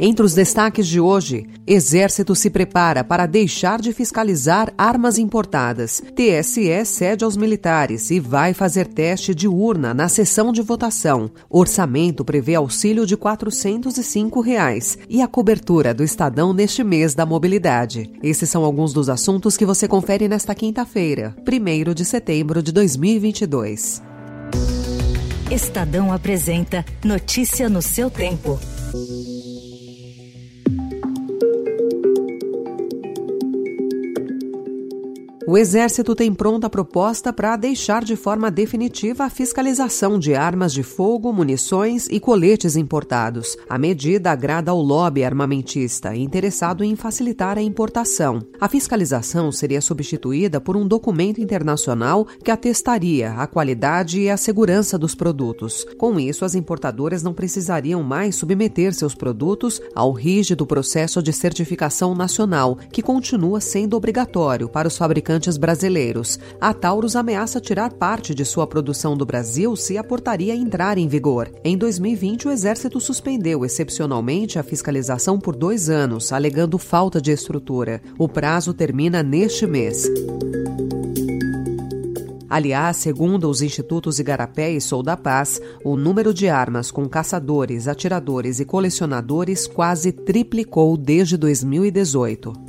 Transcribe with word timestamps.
Entre 0.00 0.24
os 0.24 0.32
destaques 0.32 0.86
de 0.86 1.00
hoje, 1.00 1.46
Exército 1.66 2.34
se 2.34 2.48
prepara 2.48 3.02
para 3.02 3.26
deixar 3.26 3.80
de 3.80 3.92
fiscalizar 3.92 4.72
armas 4.78 5.18
importadas. 5.18 6.00
TSE 6.14 6.84
cede 6.84 7.24
aos 7.24 7.36
militares 7.36 8.10
e 8.12 8.20
vai 8.20 8.54
fazer 8.54 8.86
teste 8.86 9.34
de 9.34 9.48
urna 9.48 9.92
na 9.92 10.08
sessão 10.08 10.52
de 10.52 10.62
votação. 10.62 11.28
Orçamento 11.50 12.24
prevê 12.24 12.54
auxílio 12.54 13.04
de 13.04 13.16
405 13.16 14.40
reais 14.40 14.96
e 15.08 15.20
a 15.20 15.26
cobertura 15.26 15.92
do 15.92 16.04
Estadão 16.04 16.52
neste 16.52 16.84
mês 16.84 17.12
da 17.12 17.26
mobilidade. 17.26 18.12
Esses 18.22 18.48
são 18.48 18.64
alguns 18.64 18.92
dos 18.92 19.08
assuntos 19.08 19.56
que 19.56 19.66
você 19.66 19.88
confere 19.88 20.28
nesta 20.28 20.54
quinta-feira, 20.54 21.34
1 21.44 21.92
de 21.92 22.04
setembro 22.04 22.62
de 22.62 22.70
2022. 22.70 24.00
Estadão 25.50 26.12
apresenta 26.12 26.84
Notícia 27.02 27.68
no 27.68 27.82
seu 27.82 28.08
tempo. 28.08 28.60
O 35.50 35.56
Exército 35.56 36.14
tem 36.14 36.34
pronta 36.34 36.68
proposta 36.68 37.32
para 37.32 37.56
deixar 37.56 38.04
de 38.04 38.16
forma 38.16 38.50
definitiva 38.50 39.24
a 39.24 39.30
fiscalização 39.30 40.18
de 40.18 40.34
armas 40.34 40.74
de 40.74 40.82
fogo, 40.82 41.32
munições 41.32 42.06
e 42.10 42.20
coletes 42.20 42.76
importados. 42.76 43.56
A 43.66 43.78
medida 43.78 44.30
agrada 44.30 44.70
ao 44.70 44.78
lobby 44.78 45.24
armamentista, 45.24 46.14
interessado 46.14 46.84
em 46.84 46.94
facilitar 46.94 47.56
a 47.56 47.62
importação. 47.62 48.42
A 48.60 48.68
fiscalização 48.68 49.50
seria 49.50 49.80
substituída 49.80 50.60
por 50.60 50.76
um 50.76 50.86
documento 50.86 51.40
internacional 51.40 52.26
que 52.44 52.50
atestaria 52.50 53.32
a 53.32 53.46
qualidade 53.46 54.20
e 54.20 54.28
a 54.28 54.36
segurança 54.36 54.98
dos 54.98 55.14
produtos. 55.14 55.86
Com 55.96 56.20
isso, 56.20 56.44
as 56.44 56.54
importadoras 56.54 57.22
não 57.22 57.32
precisariam 57.32 58.02
mais 58.02 58.36
submeter 58.36 58.92
seus 58.92 59.14
produtos 59.14 59.80
ao 59.94 60.12
rígido 60.12 60.66
processo 60.66 61.22
de 61.22 61.32
certificação 61.32 62.14
nacional, 62.14 62.76
que 62.92 63.00
continua 63.00 63.62
sendo 63.62 63.96
obrigatório 63.96 64.68
para 64.68 64.86
os 64.86 64.98
fabricantes 64.98 65.37
brasileiros. 65.56 66.38
A 66.60 66.74
Taurus 66.74 67.14
ameaça 67.14 67.60
tirar 67.60 67.92
parte 67.92 68.34
de 68.34 68.44
sua 68.44 68.66
produção 68.66 69.16
do 69.16 69.24
Brasil 69.24 69.76
se 69.76 69.96
a 69.96 70.02
portaria 70.02 70.54
entrar 70.54 70.98
em 70.98 71.06
vigor. 71.06 71.50
Em 71.62 71.76
2020, 71.76 72.48
o 72.48 72.50
Exército 72.50 73.00
suspendeu 73.00 73.64
excepcionalmente 73.64 74.58
a 74.58 74.62
fiscalização 74.62 75.38
por 75.38 75.54
dois 75.54 75.88
anos, 75.88 76.32
alegando 76.32 76.78
falta 76.78 77.20
de 77.20 77.30
estrutura. 77.30 78.02
O 78.18 78.28
prazo 78.28 78.74
termina 78.74 79.22
neste 79.22 79.66
mês. 79.66 80.10
Aliás, 82.50 82.96
segundo 82.96 83.48
os 83.50 83.60
institutos 83.60 84.18
Igarapé 84.18 84.70
e 84.72 84.80
Sou 84.80 85.02
da 85.02 85.16
Paz, 85.16 85.60
o 85.84 85.96
número 85.96 86.32
de 86.32 86.48
armas 86.48 86.90
com 86.90 87.06
caçadores, 87.06 87.86
atiradores 87.86 88.58
e 88.58 88.64
colecionadores 88.64 89.66
quase 89.66 90.12
triplicou 90.12 90.96
desde 90.96 91.36
2018. 91.36 92.67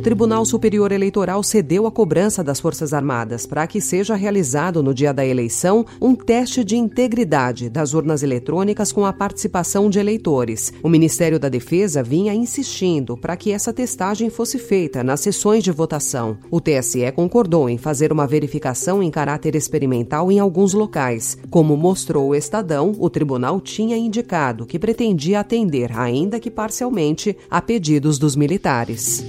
Tribunal 0.00 0.44
Superior 0.46 0.90
Eleitoral 0.90 1.42
cedeu 1.42 1.86
a 1.86 1.92
cobrança 1.92 2.42
das 2.42 2.58
Forças 2.58 2.94
Armadas 2.94 3.46
para 3.46 3.66
que 3.66 3.80
seja 3.80 4.14
realizado 4.14 4.82
no 4.82 4.94
dia 4.94 5.12
da 5.12 5.24
eleição 5.24 5.84
um 6.00 6.14
teste 6.14 6.64
de 6.64 6.76
integridade 6.76 7.68
das 7.68 7.92
urnas 7.92 8.22
eletrônicas 8.22 8.90
com 8.90 9.04
a 9.04 9.12
participação 9.12 9.90
de 9.90 9.98
eleitores. 9.98 10.72
O 10.82 10.88
Ministério 10.88 11.38
da 11.38 11.48
Defesa 11.48 12.02
vinha 12.02 12.34
insistindo 12.34 13.16
para 13.16 13.36
que 13.36 13.52
essa 13.52 13.72
testagem 13.72 14.30
fosse 14.30 14.58
feita 14.58 15.04
nas 15.04 15.20
sessões 15.20 15.62
de 15.62 15.70
votação. 15.70 16.38
O 16.50 16.60
TSE 16.60 17.12
concordou 17.12 17.68
em 17.68 17.76
fazer 17.76 18.10
uma 18.12 18.26
verificação 18.26 19.02
em 19.02 19.10
caráter 19.10 19.54
experimental 19.54 20.32
em 20.32 20.38
alguns 20.40 20.72
locais. 20.72 21.36
Como 21.50 21.76
mostrou 21.76 22.30
o 22.30 22.34
Estadão, 22.34 22.92
o 22.98 23.10
tribunal 23.10 23.60
tinha 23.60 23.96
indicado 23.96 24.64
que 24.64 24.78
pretendia 24.78 25.40
atender, 25.40 25.92
ainda 25.92 26.40
que 26.40 26.50
parcialmente, 26.50 27.36
a 27.50 27.60
pedidos 27.60 28.18
dos 28.18 28.34
militares. 28.34 29.22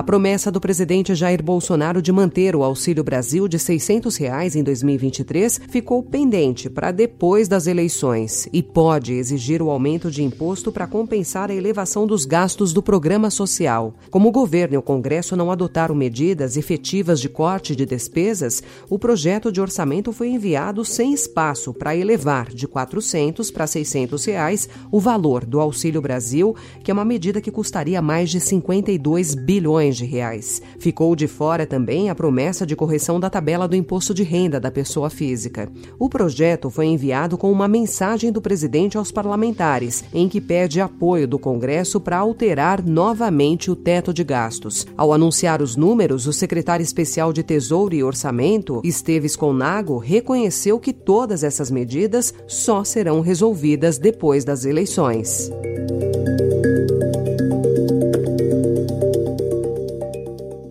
A 0.00 0.02
promessa 0.02 0.50
do 0.50 0.62
presidente 0.62 1.14
Jair 1.14 1.42
Bolsonaro 1.42 2.00
de 2.00 2.10
manter 2.10 2.56
o 2.56 2.64
Auxílio 2.64 3.04
Brasil 3.04 3.46
de 3.46 3.58
600 3.58 4.16
reais 4.16 4.56
em 4.56 4.62
2023 4.62 5.60
ficou 5.68 6.02
pendente 6.02 6.70
para 6.70 6.90
depois 6.90 7.48
das 7.48 7.66
eleições 7.66 8.48
e 8.50 8.62
pode 8.62 9.12
exigir 9.12 9.60
o 9.60 9.68
aumento 9.68 10.10
de 10.10 10.22
imposto 10.22 10.72
para 10.72 10.86
compensar 10.86 11.50
a 11.50 11.54
elevação 11.54 12.06
dos 12.06 12.24
gastos 12.24 12.72
do 12.72 12.82
programa 12.82 13.28
social. 13.28 13.92
Como 14.10 14.30
o 14.30 14.32
governo 14.32 14.74
e 14.76 14.78
o 14.78 14.82
Congresso 14.82 15.36
não 15.36 15.52
adotaram 15.52 15.94
medidas 15.94 16.56
efetivas 16.56 17.20
de 17.20 17.28
corte 17.28 17.76
de 17.76 17.84
despesas, 17.84 18.62
o 18.88 18.98
projeto 18.98 19.52
de 19.52 19.60
orçamento 19.60 20.14
foi 20.14 20.30
enviado 20.30 20.82
sem 20.82 21.12
espaço 21.12 21.74
para 21.74 21.94
elevar 21.94 22.48
de 22.48 22.64
R$ 22.64 22.72
400 22.72 23.50
para 23.50 23.66
600 23.66 24.24
reais 24.24 24.66
o 24.90 24.98
valor 24.98 25.44
do 25.44 25.60
Auxílio 25.60 26.00
Brasil, 26.00 26.56
que 26.82 26.90
é 26.90 26.94
uma 26.94 27.04
medida 27.04 27.38
que 27.38 27.50
custaria 27.50 28.00
mais 28.00 28.30
de 28.30 28.40
52 28.40 29.34
bilhões 29.34 29.89
de 29.96 30.04
reais. 30.04 30.60
Ficou 30.78 31.14
de 31.14 31.26
fora 31.26 31.66
também 31.66 32.10
a 32.10 32.14
promessa 32.14 32.66
de 32.66 32.76
correção 32.76 33.18
da 33.20 33.30
tabela 33.30 33.68
do 33.68 33.76
imposto 33.76 34.12
de 34.12 34.22
renda 34.22 34.60
da 34.60 34.70
pessoa 34.70 35.10
física. 35.10 35.70
O 35.98 36.08
projeto 36.08 36.70
foi 36.70 36.86
enviado 36.86 37.36
com 37.36 37.50
uma 37.50 37.68
mensagem 37.68 38.32
do 38.32 38.40
presidente 38.40 38.96
aos 38.96 39.12
parlamentares, 39.12 40.04
em 40.12 40.28
que 40.28 40.40
pede 40.40 40.80
apoio 40.80 41.26
do 41.26 41.38
Congresso 41.38 42.00
para 42.00 42.18
alterar 42.18 42.84
novamente 42.84 43.70
o 43.70 43.76
teto 43.76 44.12
de 44.12 44.24
gastos. 44.24 44.86
Ao 44.96 45.12
anunciar 45.12 45.62
os 45.62 45.76
números, 45.76 46.26
o 46.26 46.32
secretário 46.32 46.82
especial 46.82 47.32
de 47.32 47.42
Tesouro 47.42 47.94
e 47.94 48.02
Orçamento, 48.02 48.80
Esteves 48.84 49.36
Conago, 49.36 49.98
reconheceu 49.98 50.78
que 50.78 50.92
todas 50.92 51.44
essas 51.44 51.70
medidas 51.70 52.34
só 52.46 52.84
serão 52.84 53.20
resolvidas 53.20 53.98
depois 53.98 54.44
das 54.44 54.64
eleições. 54.64 55.50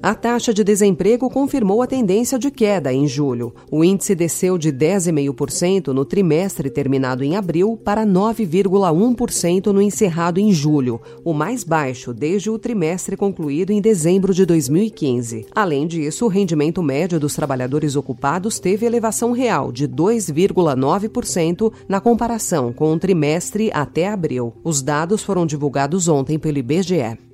A 0.10 0.16
taxa 0.16 0.52
de 0.52 0.64
desemprego 0.64 1.30
confirmou 1.30 1.84
a 1.84 1.86
tendência 1.86 2.40
de 2.40 2.50
queda 2.50 2.92
em 2.92 3.08
julho. 3.08 3.54
O 3.70 3.84
índice 3.84 4.16
desceu 4.16 4.58
de 4.58 4.74
10,5% 4.74 5.90
no 5.90 6.04
trimestre 6.04 6.68
terminado 6.72 7.24
em 7.24 7.36
abril 7.36 7.78
para 7.78 8.08
9,1% 8.08 9.68
no 9.68 9.80
encerrado 9.80 10.40
em 10.40 10.52
julho, 10.52 11.00
o 11.24 11.32
mais 11.32 11.64
baixo 11.64 12.12
desde 12.12 12.50
o 12.50 12.58
trimestre 12.58 13.16
concluído 13.16 13.70
em 13.70 13.80
dezembro 13.80 14.34
de 14.34 14.48
2015. 14.48 15.46
Além 15.54 15.86
disso, 15.86 16.26
o 16.26 16.28
rendimento 16.28 16.82
médio 16.82 17.20
dos 17.20 17.36
trabalhadores 17.36 17.96
ocupados 17.96 18.58
teve 18.58 18.88
elevação 18.88 19.32
real 19.32 19.72
de 19.72 19.88
2,9% 19.88 21.72
na 21.88 22.02
comparação 22.02 22.74
com 22.74 22.92
o 22.92 22.98
trimestre 22.98 23.70
até 23.72 24.08
abril. 24.08 24.56
Os 24.64 24.82
dados 24.82 25.22
foram 25.22 25.46
divulgados 25.46 26.08
ontem 26.08 26.40
pelo 26.40 26.58
IBGE. 26.58 27.29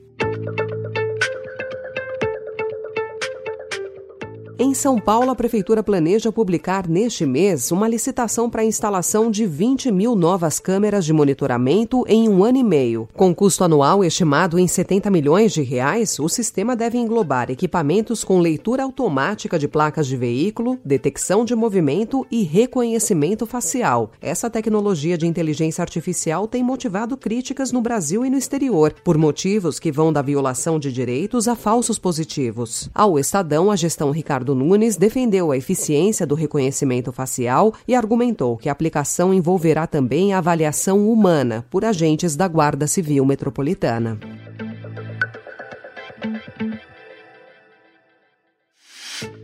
Em 4.58 4.74
São 4.74 4.98
Paulo, 4.98 5.30
a 5.32 5.36
Prefeitura 5.36 5.84
planeja 5.84 6.32
publicar 6.32 6.88
neste 6.88 7.26
mês 7.26 7.74
uma 7.74 7.90
licitação 7.90 8.50
para 8.50 8.62
a 8.62 8.66
instalação 8.66 9.30
de 9.30 9.46
20 9.46 9.92
mil 9.92 10.16
novas 10.16 10.60
câmeras 10.60 11.04
de 11.04 11.12
monitoramento 11.12 12.06
em 12.08 12.30
um 12.30 12.42
ano 12.42 12.60
e 12.60 12.64
meio. 12.64 13.10
Com 13.14 13.36
custo 13.36 13.66
anual 13.66 14.02
estimado 14.02 14.58
em 14.58 14.66
70 14.66 15.12
milhões 15.12 15.52
de 15.52 15.62
reais, 15.62 16.18
o 16.20 16.30
sistema 16.30 16.74
deve 16.74 16.98
englobar 16.98 17.52
equipamentos 17.52 18.24
com 18.24 18.40
leitura 18.40 18.84
automática 18.84 19.60
de 19.60 19.68
placas 19.68 20.08
de 20.08 20.16
veículo, 20.16 20.80
detecção 20.86 21.44
de 21.44 21.54
movimento 21.54 22.26
e 22.32 22.44
reconhecimento 22.44 23.46
facial. 23.46 24.12
Essa 24.22 24.50
tecnologia 24.50 25.18
de 25.18 25.28
inteligência 25.28 25.82
artificial 25.82 26.48
tem 26.48 26.64
motivado 26.64 27.18
críticas 27.18 27.74
no 27.74 27.82
Brasil 27.82 28.26
e 28.26 28.30
no 28.30 28.38
exterior, 28.38 28.96
por 29.04 29.18
motivos 29.18 29.80
que 29.80 29.92
vão 29.92 30.14
da 30.14 30.22
violação 30.22 30.80
de 30.80 30.94
direitos 30.94 31.50
a 31.50 31.56
falsos 31.56 32.00
positivos. 32.00 32.90
Ao 32.96 33.20
Estadão, 33.20 33.70
a 33.70 33.76
gestão 33.76 34.12
Ricardo 34.12 34.45
Ricardo 34.46 34.54
Nunes 34.54 34.96
defendeu 34.96 35.50
a 35.50 35.58
eficiência 35.58 36.24
do 36.24 36.36
reconhecimento 36.36 37.12
facial 37.12 37.74
e 37.88 37.96
argumentou 37.96 38.56
que 38.58 38.70
a 38.70 38.72
aplicação 38.72 39.34
envolverá 39.34 39.88
também 39.88 40.34
a 40.34 40.38
avaliação 40.38 41.10
humana 41.10 41.66
por 41.68 41.84
agentes 41.84 42.36
da 42.36 42.48
Guarda 42.48 42.86
Civil 42.86 43.26
Metropolitana. 43.26 44.20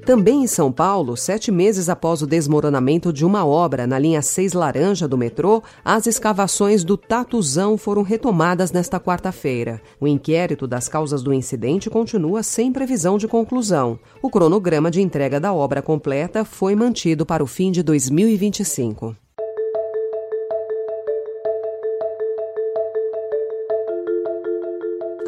Também 0.06 0.44
em 0.44 0.48
São 0.48 0.72
Paulo, 0.72 1.16
sete 1.16 1.52
meses 1.52 1.88
após 1.88 2.24
o 2.24 2.28
desmoronamento 2.28 3.14
de 3.14 3.24
uma 3.24 3.46
obra 3.46 3.86
na 3.86 4.00
linha 4.00 4.22
6 4.22 4.54
Laranja 4.54 5.08
do 5.08 5.18
metrô, 5.18 5.62
as 5.86 6.08
escavações 6.08 6.84
do 6.84 6.98
Tatuzão 6.98 7.78
foram 7.78 8.02
retomadas 8.02 8.72
nesta 8.72 9.00
quarta-feira. 9.00 9.80
O 10.00 10.08
inquérito 10.08 10.66
das 10.66 10.88
causas 10.88 11.22
do 11.22 11.32
incidente 11.32 11.90
continua 11.90 12.42
sem 12.42 12.72
previsão 12.72 13.18
de 13.18 13.28
conclusão. 13.28 14.00
O 14.24 14.30
cronograma 14.30 14.90
de 14.90 15.02
entrega 15.02 15.40
da 15.40 15.54
obra 15.54 15.84
completa 15.84 16.44
foi 16.44 16.76
mantido 16.76 17.24
para 17.24 17.44
o 17.44 17.48
fim 17.48 17.72
de 17.72 17.84
2025. 17.84 19.21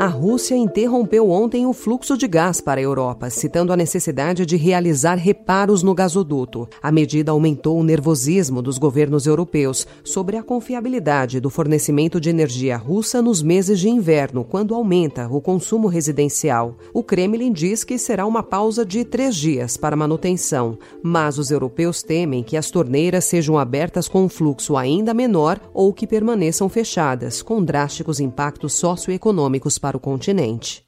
A 0.04 0.08
Rússia 0.08 0.58
interrompeu 0.58 1.30
ontem 1.30 1.66
o 1.66 1.72
fluxo 1.72 2.18
de 2.18 2.28
gás 2.28 2.60
para 2.60 2.82
a 2.82 2.84
Europa, 2.84 3.30
citando 3.30 3.72
a 3.72 3.78
necessidade 3.78 4.46
de 4.46 4.58
realizar 4.58 5.16
reparos 5.16 5.82
no 5.82 5.96
gasoduto. 5.96 6.68
A 6.82 6.92
medida 6.92 7.32
aumentou 7.32 7.80
o 7.80 7.84
nervosismo 7.86 8.62
dos 8.62 8.78
governos 8.78 9.26
europeus 9.26 9.88
sobre 10.04 10.36
a 10.36 10.44
confiabilidade 10.44 11.40
do 11.40 11.50
fornecimento 11.50 12.20
de 12.20 12.30
energia 12.30 12.76
russa 12.76 13.22
nos 13.22 13.42
meses 13.42 13.80
de 13.80 13.88
inverno, 13.88 14.44
quando 14.44 14.76
aumenta 14.76 15.30
o 15.30 15.40
consumo 15.40 15.88
residencial. 15.88 16.76
O 16.94 17.02
Kremlin 17.02 17.54
diz 17.54 17.86
que 17.86 17.98
será 17.98 18.26
uma 18.26 18.44
pausa 18.44 18.86
de 18.86 19.06
três 19.06 19.38
dias 19.38 19.78
para 19.78 19.96
manutenção, 19.96 20.78
mas 21.02 21.38
os 21.38 21.50
europeus 21.50 22.04
temem 22.04 22.44
que 22.44 22.58
as 22.58 22.70
torneiras 22.70 23.24
sejam 23.24 23.58
abertas 23.58 24.10
com 24.10 24.26
um 24.26 24.28
fluxo 24.28 24.76
ainda 24.76 25.14
menor 25.14 25.62
ou 25.74 25.94
que 25.94 26.06
permaneçam 26.06 26.68
fechadas, 26.68 27.42
com 27.42 27.64
drásticos 27.64 28.20
impactos 28.20 28.74
socioeconômicos 28.74 29.78
para 29.78 29.93
o 29.98 30.00
continente. 30.00 30.84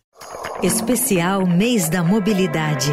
Especial 0.64 1.46
Mês 1.46 1.90
da 1.90 2.04
Mobilidade. 2.04 2.92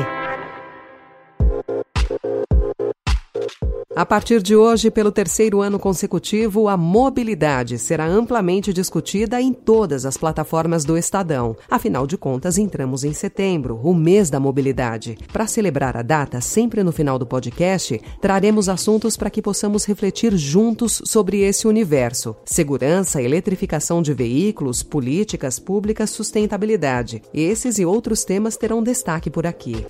A 4.02 4.04
partir 4.04 4.43
de 4.43 4.56
hoje, 4.56 4.90
pelo 4.90 5.12
terceiro 5.12 5.60
ano 5.60 5.78
consecutivo, 5.78 6.66
a 6.66 6.76
mobilidade 6.76 7.78
será 7.78 8.04
amplamente 8.04 8.72
discutida 8.72 9.40
em 9.40 9.52
todas 9.52 10.04
as 10.04 10.16
plataformas 10.16 10.84
do 10.84 10.99
Estadão. 10.99 11.56
Afinal 11.70 12.04
de 12.04 12.19
contas, 12.19 12.58
entramos 12.58 13.04
em 13.04 13.12
setembro, 13.12 13.78
o 13.81 13.94
mês 13.94 14.28
da 14.28 14.40
mobilidade. 14.40 15.16
Para 15.32 15.46
celebrar 15.46 15.96
a 15.96 16.02
data, 16.02 16.40
sempre 16.40 16.82
no 16.82 16.90
final 16.90 17.16
do 17.16 17.25
podcast, 17.25 18.02
traremos 18.20 18.69
assuntos 18.69 19.16
para 19.16 19.31
que 19.31 19.40
possamos 19.40 19.84
refletir 19.84 20.37
juntos 20.37 21.00
sobre 21.05 21.43
esse 21.43 21.69
universo: 21.69 22.34
segurança, 22.44 23.22
eletrificação 23.22 24.02
de 24.02 24.12
veículos, 24.12 24.82
políticas 24.82 25.60
públicas, 25.60 26.10
sustentabilidade. 26.10 27.22
Esses 27.32 27.78
e 27.78 27.84
outros 27.84 28.25
temas 28.25 28.56
terão 28.56 28.82
destaque 28.82 29.31
por 29.31 29.46
aqui. 29.46 29.87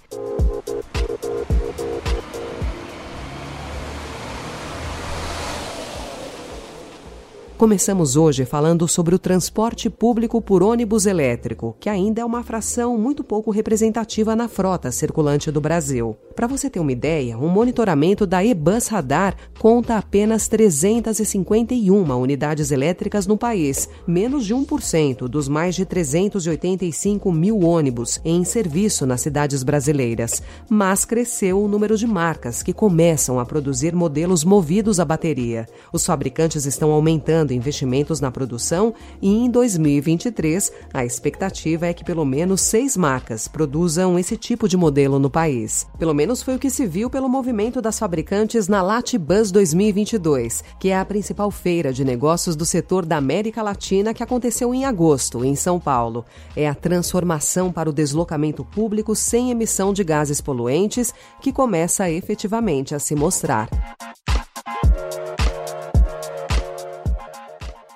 Começamos 7.63 8.17
hoje 8.17 8.45
falando 8.45 8.89
sobre 8.89 9.15
o 9.15 9.19
transporte 9.21 9.89
público 9.89 10.43
por 10.43 10.65
ônibus 10.65 11.07
elétrico, 11.07 11.77
que 11.79 11.89
ainda 11.89 12.21
é 12.21 12.25
uma 12.25 12.43
fração 12.43 12.99
muito 12.99 13.23
pouco 13.23 13.53
representativa 13.53 14.35
na 14.35 14.49
frota 14.49 14.91
circulante 14.91 15.49
do 15.49 15.61
Brasil. 15.61 16.17
Para 16.35 16.49
você 16.49 16.69
ter 16.69 16.81
uma 16.81 16.91
ideia, 16.91 17.39
um 17.39 17.49
monitoramento 17.49 18.27
da 18.27 18.45
eBus 18.45 18.89
Radar 18.89 19.37
conta 19.61 19.97
apenas 19.97 20.49
351 20.49 22.21
unidades 22.21 22.73
elétricas 22.73 23.29
no 23.29 23.39
país, 23.39 23.89
menos 24.09 24.45
de 24.45 24.53
1% 24.53 25.29
dos 25.29 25.47
mais 25.47 25.77
de 25.77 25.85
385 25.85 27.31
mil 27.31 27.61
ônibus 27.61 28.21
em 28.25 28.43
serviço 28.43 29.07
nas 29.07 29.21
cidades 29.21 29.63
brasileiras. 29.63 30.43
Mas 30.69 31.05
cresceu 31.05 31.63
o 31.63 31.69
número 31.69 31.97
de 31.97 32.09
marcas 32.09 32.61
que 32.61 32.73
começam 32.73 33.39
a 33.39 33.47
produzir 33.47 33.95
modelos 33.95 34.43
movidos 34.43 34.99
a 34.99 35.05
bateria. 35.05 35.69
Os 35.93 36.05
fabricantes 36.05 36.67
estão 36.67 36.91
aumentando 36.91 37.52
investimentos 37.53 38.21
na 38.21 38.31
produção 38.31 38.95
e 39.21 39.29
em 39.29 39.51
2023 39.51 40.73
a 40.93 41.05
expectativa 41.05 41.87
é 41.87 41.95
que 41.95 42.05
pelo 42.05 42.25
menos 42.25 42.61
seis 42.61 42.97
marcas 42.97 43.47
produzam 43.49 44.19
esse 44.19 44.37
tipo 44.37 44.69
de 44.69 44.77
modelo 44.77 45.19
no 45.19 45.31
país. 45.31 45.87
Pelo 45.99 46.15
menos 46.15 46.43
foi 46.43 46.57
o 46.57 46.59
que 46.59 46.71
se 46.71 46.87
viu 46.87 47.09
pelo 47.09 47.29
movimento 47.29 47.81
das 47.81 47.99
fabricantes 47.99 48.69
na 48.69 48.83
Latibus 48.83 49.51
2022, 49.51 50.65
que 50.81 50.91
é 50.91 50.99
a 50.99 51.05
principal 51.05 51.51
feira 51.51 51.93
de 51.93 52.05
negócios 52.05 52.57
do 52.57 52.65
setor 52.65 53.05
da 53.07 53.17
América 53.17 53.63
Latina 53.63 54.15
que 54.15 54.23
aconteceu 54.23 54.75
em 54.75 54.85
agosto, 54.85 55.45
em 55.45 55.55
São 55.55 55.79
Paulo. 55.79 56.25
É 56.57 56.69
a 56.69 56.75
transformação 56.75 57.71
para 57.73 57.91
o 57.91 57.93
deslocamento 57.93 58.65
público 58.65 59.15
sem 59.15 59.51
emissão 59.51 59.93
de 59.93 60.05
gases 60.05 60.41
poluentes 60.41 61.15
que 61.41 61.53
começa 61.53 62.11
efetivamente 62.11 62.95
a 62.95 62.99
se 62.99 63.15
mostrar. 63.15 63.69